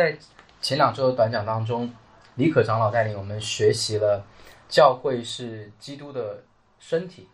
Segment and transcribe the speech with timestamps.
[0.00, 0.16] 在
[0.62, 1.92] 前两周的短讲当中，
[2.36, 4.24] 李可长老带领我们学习了
[4.66, 6.42] 教会是基督的
[6.78, 7.28] 身体，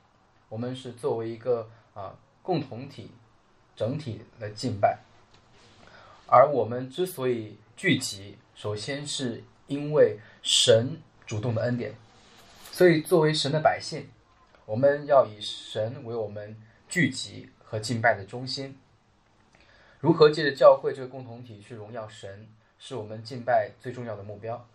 [0.49, 3.13] 我们是作为一个啊共同体、
[3.77, 4.99] 整体的敬拜。
[6.27, 11.95] 而我们之所以聚集，首先是因为神主动的恩典，
[12.73, 14.09] 所以作为神的百姓，
[14.65, 18.77] 我们要以神为我们聚集和敬拜的中心。
[20.01, 24.67] 如何借着教会这个共同体去荣耀神，是我们敬拜最重要的目标。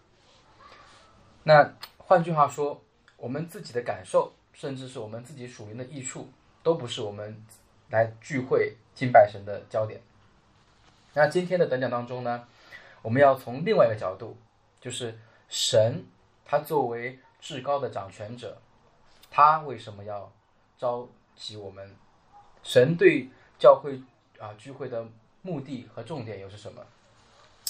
[1.43, 2.81] 那换句话说，
[3.17, 6.29] 我们自己的感受，甚至是我们自己属灵的益处，
[6.63, 7.45] 都不是我们
[7.89, 10.01] 来聚会敬拜神的焦点。
[11.13, 12.47] 那今天的短讲当中呢，
[13.01, 14.37] 我们要从另外一个角度，
[14.79, 15.17] 就是
[15.47, 16.03] 神
[16.45, 18.61] 他作为至高的掌权者，
[19.29, 20.31] 他为什么要
[20.77, 21.95] 召集我们？
[22.63, 24.01] 神对教会
[24.41, 25.05] 啊聚会的
[25.43, 26.81] 目的和重点又是什么？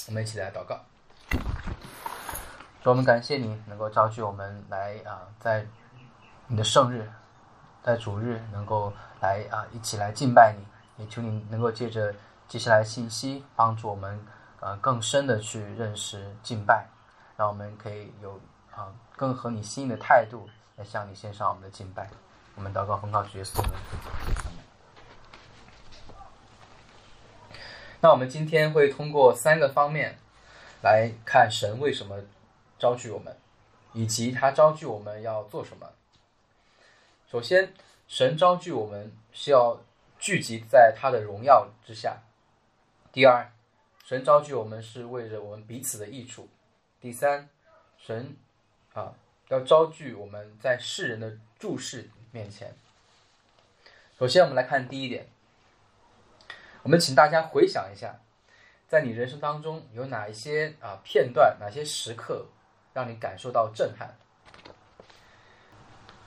[0.08, 0.80] 我们一起来祷告。
[2.82, 5.66] 主，我们感谢你能够召集我们来啊，在
[6.48, 7.08] 你的圣日，
[7.82, 12.14] 在主日能够来啊一起来敬拜你，也求你能够借着。
[12.48, 14.26] 接下来信息帮助我们，
[14.60, 16.86] 呃，更深的去认识敬拜，
[17.34, 18.38] 让我们可以有
[18.70, 22.10] 啊更合你心意的态度来向你献上我们的敬拜。
[22.54, 23.62] 我们祷告奉告主耶稣
[28.02, 30.18] 那我们今天会通过三个方面
[30.82, 32.18] 来看神为什么
[32.76, 33.36] 招聚我们，
[33.92, 35.88] 以及他招聚我们要做什么。
[37.30, 37.72] 首先，
[38.08, 39.80] 神招聚我们是要
[40.18, 42.18] 聚集在他的荣耀之下。
[43.12, 43.52] 第二，
[44.04, 46.48] 神召聚我们是为了我们彼此的益处。
[47.00, 47.48] 第三，
[47.96, 48.36] 神
[48.94, 49.14] 啊
[49.46, 52.74] 要招聚我们在世人的注视面前。
[54.18, 55.28] 首先，我们来看第一点。
[56.82, 58.18] 我们请大家回想一下，
[58.88, 62.46] 在你人生当中有哪一些啊片段、哪些时刻
[62.92, 64.14] 让你感受到震撼，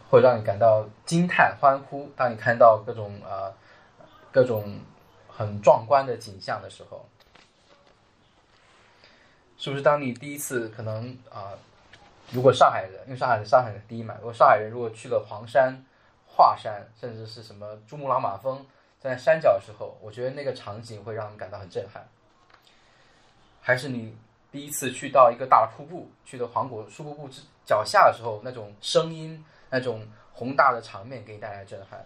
[0.10, 2.10] 或者让你感到惊叹、欢呼？
[2.16, 3.54] 当你看到各种啊
[4.32, 4.80] 各种。
[5.38, 7.06] 很壮观的景象的时候，
[9.58, 9.82] 是不是？
[9.82, 11.52] 当你第一次可能啊，
[12.32, 15.84] 如果上海人，因为上海的上海人第一嘛，如果上海人如果去了黄山、
[16.26, 18.66] 华山，甚至是什么珠穆朗玛峰，
[19.00, 22.08] 在山脚的时候，我觉得那个场景会让人感到很震撼。
[23.62, 24.16] 还是你
[24.52, 32.06] 第一次去到一个大瀑布，去的黄果树瀑布之脚下的时候，那种声音、那种宏大的场面给你带来震撼，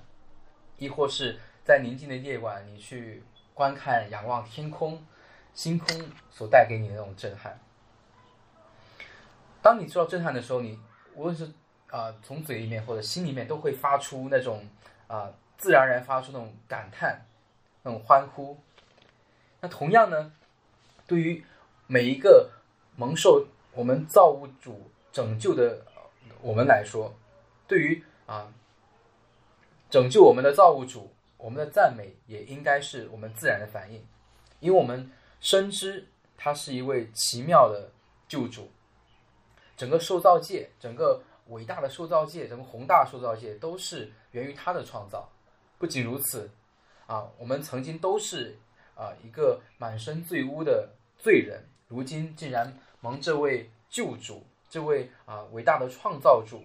[0.77, 1.39] 亦或是？
[1.61, 3.21] 在宁静的夜晚，你去
[3.53, 5.05] 观看、仰望天空、
[5.53, 7.59] 星空所带给你的那种震撼。
[9.61, 10.79] 当你受到震撼的时候，你
[11.13, 11.47] 无论是
[11.91, 14.67] 啊从嘴里面或者心里面都会发出那种
[15.05, 17.23] 啊自然而然发出那种感叹、
[17.83, 18.57] 那种欢呼。
[19.61, 20.33] 那同样呢，
[21.05, 21.45] 对于
[21.85, 22.49] 每一个
[22.95, 25.85] 蒙受我们造物主拯救的
[26.41, 27.13] 我们来说，
[27.67, 28.51] 对于啊
[29.91, 31.13] 拯救我们的造物主。
[31.41, 34.05] 我们的赞美也应该是我们自然的反应，
[34.59, 35.09] 因为我们
[35.39, 36.05] 深知
[36.35, 37.89] 他是一位奇妙的
[38.27, 38.69] 救主。
[39.77, 45.29] 整个受造界，整个伟大的受造界，整个宏大受造界都是源于他的创造。
[45.79, 46.51] 不仅如此，
[47.07, 48.59] 啊，我们曾经都是
[48.93, 56.63] 啊一个满身罪污的罪人，如今竟然蒙这位救主，这位啊伟大的创造主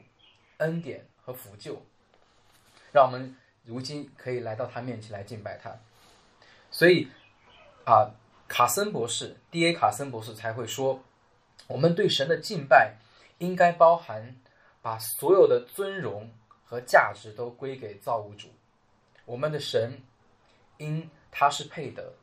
[0.59, 1.81] 恩典和福救，
[2.93, 3.35] 让我们。
[3.67, 5.75] 如今可以来到他面前来敬拜他，
[6.71, 7.09] 所以
[7.87, 8.13] 啊，
[8.47, 9.73] 卡森博士，D.A.
[9.73, 11.03] 卡森博士才会说，
[11.67, 12.97] 我们对神的敬拜
[13.39, 14.37] 应该包含
[14.83, 16.31] 把所有的尊荣
[16.67, 18.49] 和价值都归给造物主，
[19.25, 20.01] 我们的神
[20.79, 22.15] 因他是配得，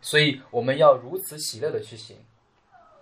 [0.00, 2.24] 所以我们要如此喜乐的去行。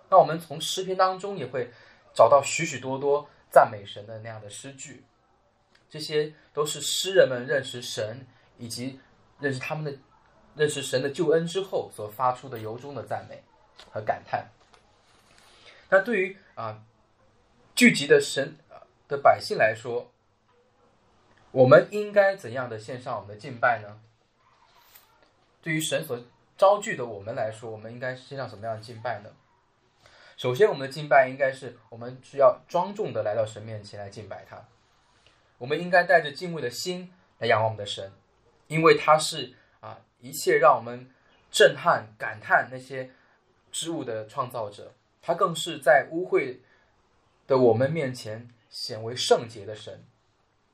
[0.09, 1.71] 那我们从诗篇当中也会
[2.13, 5.03] 找到许许多多赞美神的那样的诗句。
[5.89, 8.25] 这些都是诗人们认识神
[8.57, 8.99] 以及
[9.39, 9.97] 认识他们的
[10.55, 13.43] 认识神的救恩之后所发出的由衷的赞美
[13.91, 14.49] 和感叹。
[15.89, 16.83] 那对于啊
[17.75, 18.57] 聚集的神
[19.07, 20.11] 的百姓来说，
[21.55, 24.01] 我们应该怎样的献上我们的敬拜呢？
[25.61, 26.21] 对于神所
[26.57, 29.29] 招聚的我们来说，我们应该献上什么样的敬拜呢？
[30.35, 34.65] 首先，我们的敬拜应该是我们需要庄重的来到神面前来敬拜他。
[35.57, 38.11] 我们应该带着敬畏的心来仰望我们的神，
[38.67, 41.09] 因为他是啊一切让我们
[41.49, 43.11] 震撼感叹那些
[43.71, 44.91] 之物的创造者，
[45.21, 46.57] 他更是在污秽
[47.47, 50.03] 的我们面前显为圣洁的神。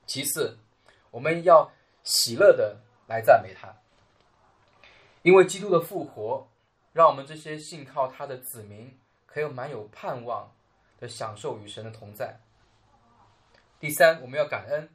[0.08, 0.58] 其次，
[1.12, 1.72] 我们要
[2.04, 2.78] 喜乐的
[3.08, 3.76] 来赞美他，
[5.22, 6.48] 因为基督的复活
[6.94, 10.52] 让我们这些信靠他的子民可以蛮有盼望
[11.00, 12.40] 的享受与神的同在。
[13.80, 14.90] 第三，我们要感恩，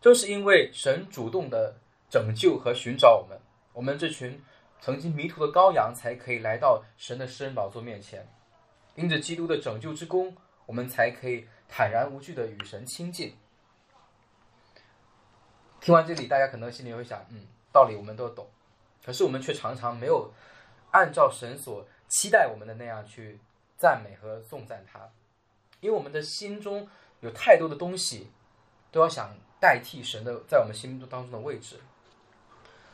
[0.00, 1.76] 就是因为神主动的
[2.10, 3.40] 拯救和寻找我们，
[3.72, 4.42] 我们这群
[4.80, 8.26] 曾经迷途的羔羊才可以来到神的施恩宝座面前。
[8.94, 13.32] 因着基督的拯救之功，我们才可以坦然无惧的与神亲近。
[15.80, 18.46] 听完这里，大家可能心里会想，嗯，道理我们都懂，
[19.04, 20.32] 可是我们却常常没有
[20.90, 23.38] 按照神所期待我们的那样去
[23.76, 25.10] 赞美和颂赞他，
[25.80, 26.88] 因为我们的心中
[27.20, 28.30] 有太多的东西
[28.90, 31.80] 都要想代替神的在我们心目当中的位置，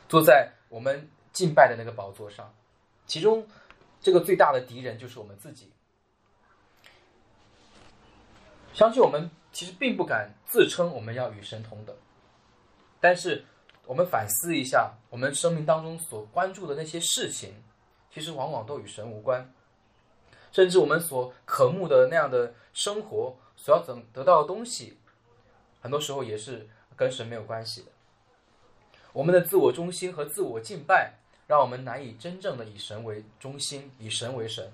[0.07, 2.53] 坐在我们敬拜的那个宝座上，
[3.07, 3.47] 其中
[3.99, 5.71] 这个最大的敌人就是我们自己。
[8.73, 11.95] 相信我们其实并不敢自称我们要与神同等，
[13.05, 13.45] 但是
[13.85, 17.53] 我们反思一下，我们生命当中所关注的那些事情，
[18.11, 19.47] 其实往往都与神无关，
[20.51, 24.97] 甚至我们所渴慕的那样的生活，所要怎得到的东西，
[25.81, 27.91] 很多时候也是跟神没有关系的。
[29.13, 31.13] 我们的自我中心和自我敬拜，
[31.45, 34.73] 让我们难以真正的以神为中心，以神为神。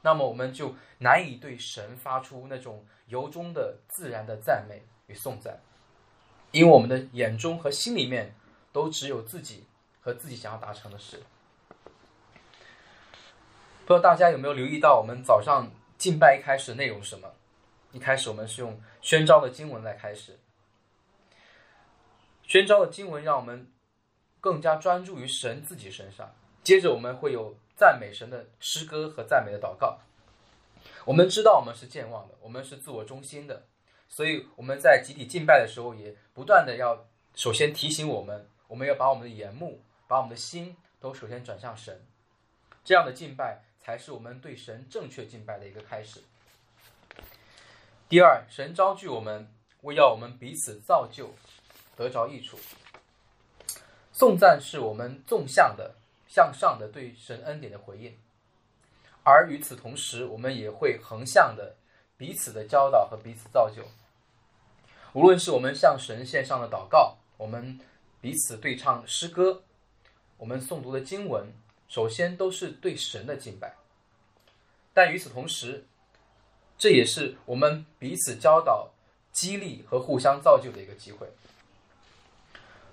[0.00, 5.60] 那么我们就难以对神发出那种由衷的自然的赞美与颂赞，
[6.50, 8.34] 因为我们的眼中和心里面
[8.72, 9.66] 都只有自己
[10.00, 11.22] 和自己想要达成的事。
[13.86, 17.32] 不知道大家有没有留意到，我们早上敬拜一开始的内容是什么？
[17.92, 20.38] 一开始我们是用宣召的经文来开始，
[22.42, 23.72] 宣召的经文让我们
[24.40, 26.34] 更加专注于神自己身上。
[26.62, 27.56] 接着我们会有。
[27.78, 30.00] 赞美神的诗歌和赞美的祷告，
[31.04, 33.68] 我们知道我们是健忘的，我们是自我中心的，
[34.08, 42.04] 所以我们在集体敬拜的时候，也不断的要首先提醒我们，我们要把我们的眼目、把我们的心都首先转向神，
[42.84, 46.20] 这样的敬拜才是我们对神正确敬拜的一个开始。
[48.08, 49.48] 第二，神招聚我们，
[49.82, 51.34] 为要我们彼此造就，
[51.96, 52.58] 得着益处。
[54.12, 55.94] 颂赞是我们纵向的。
[56.30, 58.14] 向上的对神恩典的回应，
[59.22, 61.74] 而与此同时，我们也会横向的
[62.18, 63.82] 彼此的教导和彼此造就。
[65.14, 67.80] 无论是我们向神献上的祷告，我们
[68.20, 69.62] 彼此对唱诗歌，
[70.36, 71.50] 我们诵读的经文，
[71.88, 73.76] 首先都是对神的敬拜。
[74.92, 75.86] 但与此同时，
[76.76, 78.90] 这也是我们彼此教导、
[79.32, 81.28] 激励和互相造就的一个机会。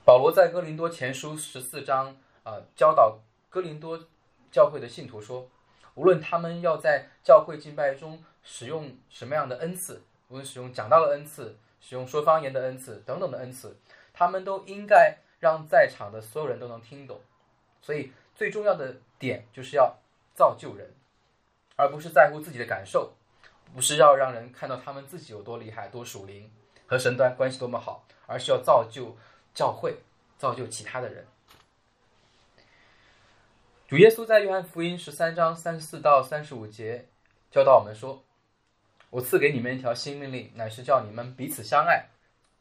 [0.06, 2.16] 保罗在哥林多前书十四章。
[2.46, 3.18] 啊，教导
[3.50, 4.06] 哥林多
[4.52, 5.50] 教会的信徒说，
[5.96, 13.76] 无论他们要在教会敬拜中使用什么样的恩赐，无论使用讲道的恩赐、使用说方言的恩赐等等的恩赐，
[14.14, 17.20] 他们都应该让在场的所有人都能听懂。
[17.82, 19.96] 所以最重要的点就是要
[20.34, 20.94] 造就人，
[21.76, 23.14] 而不是在乎自己的感受，
[23.74, 26.52] 不是要让人看到他们自己有多厉害、多属灵，
[26.86, 29.16] 和神端关系多么好，而是要造就
[29.54, 29.98] 教会，
[30.38, 31.26] 造就其他的人。
[33.88, 37.06] 主耶稣在约翰福音十三章三十四到三十五节
[37.52, 38.24] 教导我们说
[39.12, 42.08] ：“我赐给你们一条新命令，乃是叫你们彼此相爱。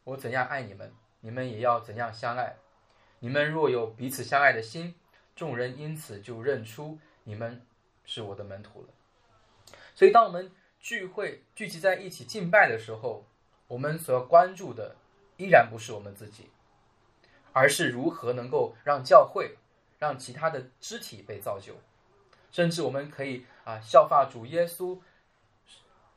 [0.04, 2.56] 我怎样爱你们，你们也要怎样相爱。
[3.20, 4.96] 你们若有彼此相爱的心，
[5.34, 7.62] 众人因此就认出你们
[8.04, 8.88] 是我的门徒了。”
[9.96, 13.24] 所以，当我们聚会聚集在一起敬拜的时候，
[13.68, 14.94] 我们所要关注的
[15.38, 16.50] 依然不是我们自己，
[17.54, 19.56] 而是如何能够让教会。
[19.98, 21.74] 让其他的肢体被造就，
[22.50, 25.00] 甚至我们可以啊效法主耶稣，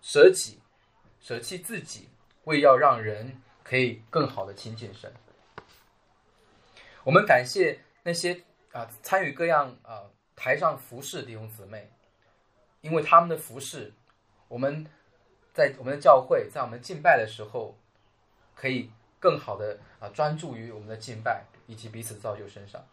[0.02, 0.60] 舍己，
[1.20, 2.10] 舍弃自己，
[2.46, 5.14] 为要让人可以更好的亲近神。
[7.04, 8.44] 我们感谢那些
[8.74, 10.04] 啊参与各样啊
[10.36, 11.90] 台上服侍弟兄姊妹，
[12.82, 13.94] 因为他们的服侍，
[14.50, 14.86] 我们
[15.54, 17.78] 在我们的教会，在我们敬拜的时候，
[18.54, 22.86] 可以更好的啊专注于我们的敬拜以及彼此造就身上。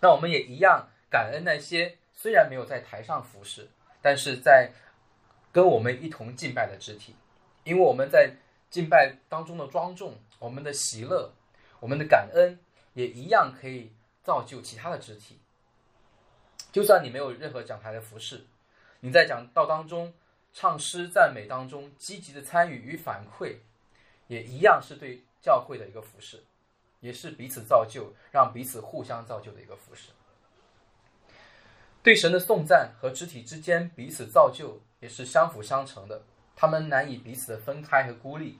[0.00, 3.68] 那我们也一样感恩那些虽然没有在台上服侍，
[4.00, 4.70] 但是在
[5.52, 7.14] 跟我们一同敬拜的肢体，
[7.64, 8.36] 因为我们在
[8.70, 11.32] 敬拜当中的庄重，我们的喜乐，
[11.80, 12.58] 我们的感恩，
[12.94, 15.40] 也一样可以造就其他的肢体。
[16.70, 18.44] 就算你没有任何讲台的服饰，
[19.00, 20.12] 你在讲道当中
[20.52, 23.56] 唱诗赞美当中积极的参与与反馈，
[24.26, 26.44] 也一样是对教会的一个服饰。
[27.00, 30.10] 也是彼此造就，让彼此互相造就的一个服饰。
[32.02, 36.22] 对神的颂赞和肢体之间彼此造就，也是相辅相成的。
[36.56, 38.58] 他们难以彼此的分开和孤立。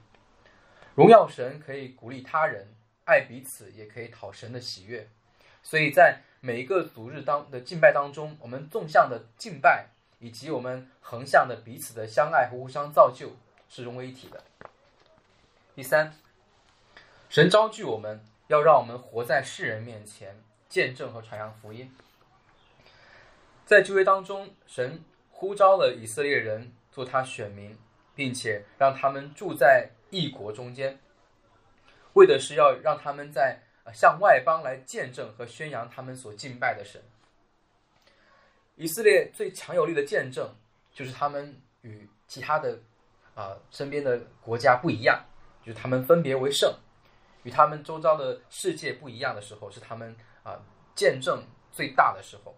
[0.95, 2.67] 荣耀神可以鼓励他人，
[3.05, 5.09] 爱彼此也可以讨神的喜悦。
[5.63, 9.87] 所以在每一个主日当的敬拜当中，我们纵向的敬拜
[10.19, 13.33] 以及我们横向的彼此的相爱和互相造就
[13.67, 14.43] 是融为一体的。
[15.75, 16.13] 第三，
[17.29, 20.35] 神召聚我们要让我们活在世人面前，
[20.67, 21.95] 见证和传扬福音。
[23.67, 27.77] 在旧约当中，神呼召了以色列人做他选民，
[28.15, 30.97] 并且让他们住在异国中间，
[32.13, 33.59] 为的是要让他们在
[33.93, 36.99] 向外邦来见证和宣扬他们所敬拜的神。
[38.75, 40.55] 以色列最强有力的见证，
[40.91, 42.79] 就是他们与其他的
[43.35, 45.23] 啊身边的国家不一样。
[45.61, 46.73] 就是他们分别为圣，
[47.43, 50.59] 与他们周遭的世界不一样的时候，是他们啊
[50.95, 52.55] 见证最大的时候。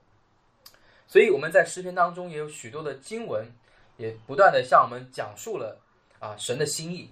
[1.08, 3.52] 所以我们在诗篇当中也有许多的经文，
[3.98, 5.80] 也不断的向我们讲述了
[6.20, 7.12] 啊神的心意。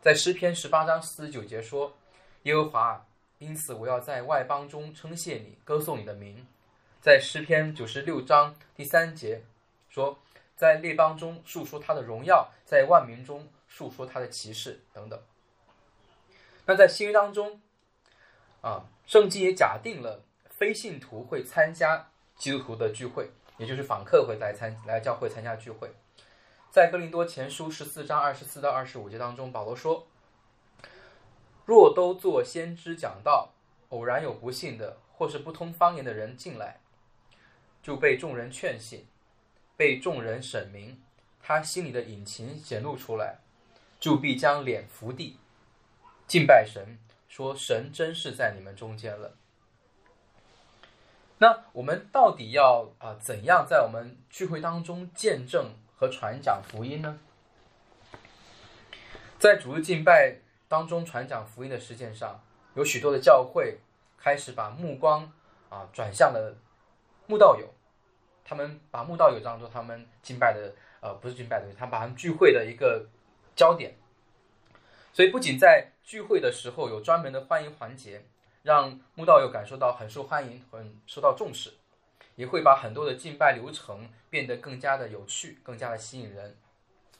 [0.00, 1.96] 在诗篇十八章四十九节说
[2.44, 3.06] ：“耶和华，
[3.38, 6.46] 因此我要在外邦中称谢你，歌颂你的名。”
[7.00, 9.42] 在诗篇九十六章第三节
[9.88, 10.18] 说
[10.54, 15.22] ：“在列邦中述说他的荣耀，在万民中。”述说他的骑士等等。
[16.68, 17.62] 那在新约当中，
[18.60, 25.90] 啊，圣经也假定了非信徒会参加基督徒的聚会，也就是访客会来参来教会参加聚会。
[26.70, 30.06] 在哥林多前书十四章二十四到二十五节当中，保罗说
[31.64, 33.54] ：“若都做先知讲道，
[33.88, 36.80] 偶然有不信的或是不通方言的人进来，
[37.82, 39.06] 就被众人劝信，
[39.74, 41.00] 被众人审明，
[41.40, 43.38] 他心里的隐情显露出来。”
[43.98, 45.38] 就必将脸伏地，
[46.28, 49.34] 敬拜神，说神真是在你们中间了。
[51.38, 57.18] 那我们到底要啊怎样在我们聚会当中见证和传讲福音呢？
[59.40, 60.36] 在主日敬拜
[60.68, 62.40] 当中传讲福音的实践上，
[62.74, 63.78] 有许多的教会
[64.16, 65.32] 开始把目光
[65.68, 66.56] 啊转向了
[67.26, 67.66] 慕道友，
[68.44, 73.06] 他们把慕道友当做他们敬拜的呃不是敬拜的，他们把他们聚会的一个。
[73.58, 73.92] 焦点，
[75.12, 78.24] 所以不仅在聚会的时候有专门的欢迎环节，
[78.62, 81.74] 让慕道友感受到很受欢迎、很受到重视，
[82.34, 86.56] 也会把很多的敬拜流程变得更加的有趣、更加的吸引人，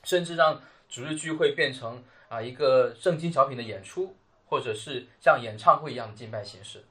[0.04, 4.16] 甚至让主日聚会变成啊一个圣经小品的演出，
[4.46, 6.86] 或者是像演唱会一样的敬拜形式。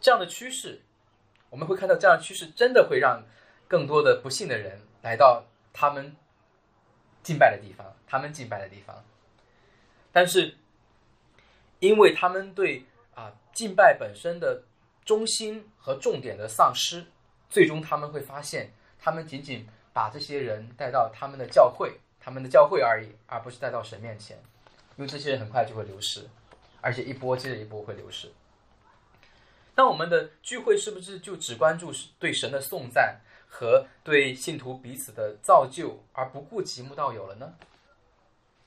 [0.00, 0.80] 这样的趋势，
[1.48, 3.22] 我们会看到这样的趋势真的会让
[3.68, 6.16] 更多的不幸的人来到他们。
[7.22, 9.04] 敬拜的地方，他们敬拜的地方，
[10.10, 10.56] 但是，
[11.80, 14.62] 因为他们对啊敬拜本身的
[15.04, 17.04] 中心和重点的丧失，
[17.48, 24.36] 最终他们会发现，他们仅仅把这些人带到他们的教会，他们的教会而已，而不是带到神面前，
[24.96, 26.28] 因为这些人很快就会流失，
[26.80, 28.30] 而且一波接着一波会流失。
[29.74, 33.20] 那我们的聚会是不是就只关注对神的颂赞？
[33.50, 37.54] 和对信徒彼此的造就，而不顾及慕道友了呢？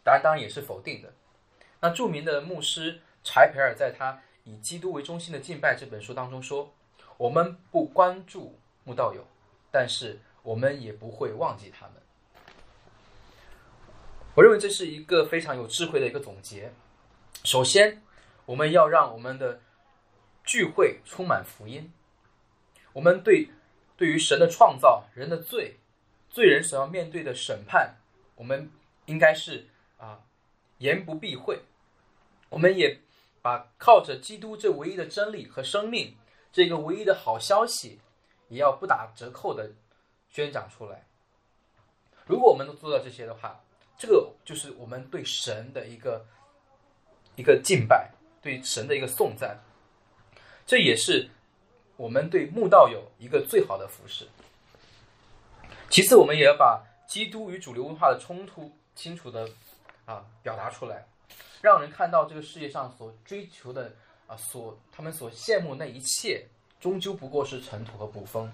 [0.03, 1.13] 答案当然也是否定的。
[1.81, 6.73] 那著名的牧师柴培尔在他《以基督为中心的敬拜》这本书当中说
[7.17, 9.25] ：“我们不关注慕道友，
[9.71, 11.95] 但是我们也不会忘记他们。”
[14.35, 16.71] 我认为这是一个非常有智慧的一个总结。
[17.43, 18.01] 首先，
[18.45, 19.59] 我们要让我们的
[20.43, 21.91] 聚会充满福音。
[22.93, 23.50] 我们对。
[23.97, 25.77] 对于神的创造、人的罪、
[26.27, 27.97] 罪人所要面对的审判，
[28.33, 28.71] 我们
[29.05, 29.67] 应该是
[30.00, 30.21] 啊
[30.79, 31.59] 言不避讳。
[32.51, 33.00] 我们也
[33.41, 36.15] 把靠着基督这唯一的真理和生命
[36.53, 38.00] 这个唯一的好消息，
[38.50, 39.72] 也要不打折扣的
[40.29, 41.03] 宣讲出来。
[42.27, 43.60] 如果我们能做到这些的话，
[43.98, 46.24] 这个就是我们对神的一个
[47.36, 49.58] 一个敬拜，对神的一个颂赞。
[50.67, 51.29] 这也是。
[51.98, 54.27] 我们对慕道有一个最好的服饰。
[55.88, 59.48] 其次，我们也要把基督与主流文化的冲突清楚的
[60.05, 61.05] 啊表达出来，
[61.62, 63.94] 让人看到这个世界上所追求的
[64.27, 66.48] 啊所他们所羡慕那一切，
[66.80, 68.51] 终究不过是尘土和捕风。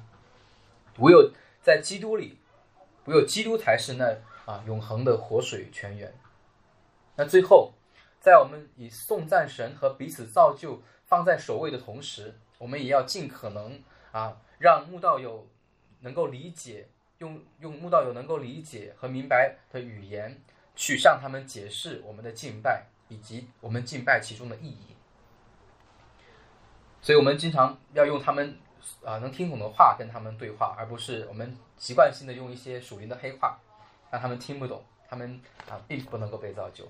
[1.00, 2.38] 唯有在基督里，
[3.06, 6.14] 唯有基督才是那啊永恒的活水泉源。
[7.16, 7.74] 那最后，
[8.20, 12.36] 在我们以颂赞神和彼此造就放在首位的同时。
[12.60, 13.80] 我们也要尽可能
[14.12, 15.48] 啊，让慕道友
[16.00, 16.88] 能够理解，
[17.20, 20.42] 用用慕道友能够理解和明白的语言，
[20.76, 24.96] 去向他们解释我们的敬拜以及我们敬拜其中的意义。
[27.02, 28.58] 所以，我们经常要用他们
[29.06, 33.60] 啊能听懂的话跟他们对话，而不是我们习惯性的用一些属灵的黑话，
[34.12, 36.86] 让他们听不懂，他们啊并不能够被造就。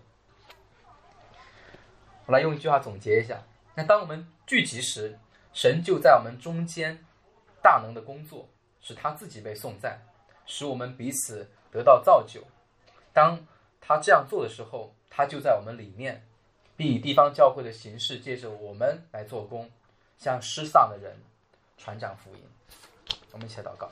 [2.25, 3.43] 我来用一句话总结一下：
[3.75, 5.19] 那当我们聚集时，
[5.53, 7.05] 神就在我们中间
[7.61, 8.49] 大能的工作，
[8.81, 10.01] 使他自己被颂赞，
[10.45, 12.43] 使我们彼此得到造就。
[13.13, 13.45] 当
[13.79, 16.23] 他这样做的时候，他就在我们里面，
[16.75, 19.67] 并以地方教会的形式，借着我们来做工，
[20.19, 21.17] 向失丧的人
[21.75, 22.41] 传讲福音。
[23.31, 23.89] 我们一起祷告。